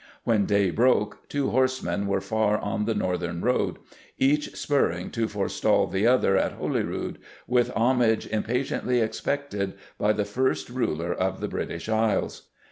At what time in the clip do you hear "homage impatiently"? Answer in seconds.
7.75-8.99